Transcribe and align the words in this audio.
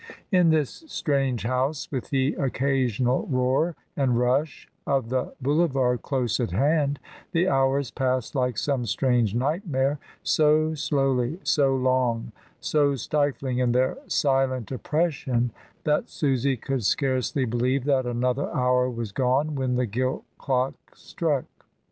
In 0.31 0.49
this 0.49 0.83
strange 0.87 1.43
house, 1.43 1.87
with 1.91 2.09
the 2.09 2.33
occasional 2.33 3.27
roar 3.27 3.75
and 3.95 4.17
rush 4.17 4.67
of 4.87 5.09
the 5.09 5.35
boulevard 5.39 6.01
close 6.01 6.39
at 6.39 6.49
hand, 6.49 6.99
the 7.33 7.47
hours 7.47 7.91
passed 7.91 8.33
like 8.33 8.57
some 8.57 8.87
strange 8.87 9.35
nightmare, 9.35 9.99
so 10.23 10.73
slowly, 10.73 11.39
so 11.43 11.75
long, 11.75 12.31
so 12.59 12.95
stifling 12.95 13.59
in 13.59 13.73
their 13.73 13.95
silent 14.07 14.71
oppression, 14.71 15.51
that 15.83 16.09
Susy 16.09 16.57
could 16.57 16.83
scarcely 16.83 17.45
believe 17.45 17.83
that 17.83 18.07
another 18.07 18.51
hour 18.55 18.89
was 18.89 19.11
gone 19.11 19.53
when 19.53 19.75
the 19.75 19.85
gilt 19.85 20.23
clock 20.39 20.73
struck. 20.95 21.45